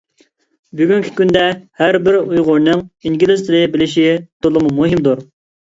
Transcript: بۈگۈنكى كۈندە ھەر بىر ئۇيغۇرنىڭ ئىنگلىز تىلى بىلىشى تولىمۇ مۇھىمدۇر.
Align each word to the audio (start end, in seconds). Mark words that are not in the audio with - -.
بۈگۈنكى 0.79 1.11
كۈندە 1.19 1.43
ھەر 1.83 1.99
بىر 2.07 2.17
ئۇيغۇرنىڭ 2.21 2.83
ئىنگلىز 3.11 3.47
تىلى 3.51 3.63
بىلىشى 3.77 4.07
تولىمۇ 4.47 4.77
مۇھىمدۇر. 4.81 5.27